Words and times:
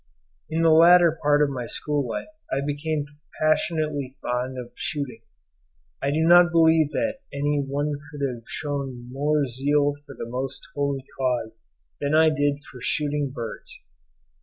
In 0.49 0.63
the 0.63 0.71
latter 0.71 1.19
part 1.21 1.43
of 1.43 1.51
my 1.51 1.67
school 1.67 2.07
life 2.09 2.25
I 2.51 2.65
became 2.65 3.05
passionately 3.39 4.17
fond 4.19 4.57
of 4.57 4.71
shooting; 4.73 5.21
I 6.01 6.09
do 6.09 6.21
not 6.27 6.51
believe 6.51 6.89
that 6.93 7.19
any 7.31 7.61
one 7.63 7.93
could 8.09 8.27
have 8.27 8.41
shown 8.47 9.07
more 9.11 9.45
zeal 9.45 9.93
for 10.07 10.15
the 10.15 10.25
most 10.27 10.63
holy 10.73 11.05
cause 11.19 11.59
than 11.99 12.15
I 12.15 12.29
did 12.29 12.63
for 12.71 12.81
shooting 12.81 13.29
birds. 13.29 13.79